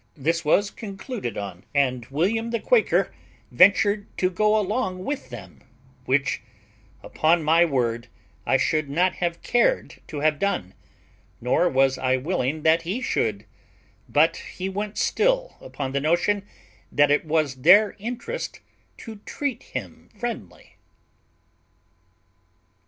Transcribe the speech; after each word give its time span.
This 0.17 0.43
was 0.43 0.71
concluded 0.71 1.37
on, 1.37 1.63
and 1.75 2.07
William 2.07 2.49
the 2.49 2.59
Quaker 2.59 3.13
ventured 3.51 4.07
to 4.17 4.31
go 4.31 4.57
along 4.57 5.05
with 5.05 5.29
them, 5.29 5.61
which, 6.05 6.41
upon 7.03 7.43
my 7.43 7.65
word, 7.65 8.07
I 8.43 8.57
should 8.57 8.89
not 8.89 9.17
have 9.17 9.43
cared 9.43 10.01
to 10.07 10.21
have 10.21 10.39
done, 10.39 10.73
nor 11.39 11.69
was 11.69 11.99
I 11.99 12.17
willing 12.17 12.63
that 12.63 12.81
he 12.81 12.99
should, 12.99 13.45
but 14.09 14.37
he 14.37 14.69
went 14.69 14.97
still 14.97 15.55
upon 15.61 15.91
the 15.91 16.01
notion 16.01 16.47
that 16.91 17.11
it 17.11 17.23
was 17.23 17.57
their 17.57 17.95
interest 17.99 18.59
to 19.01 19.17
treat 19.17 19.61
him 19.61 20.09
friendly. 20.17 20.77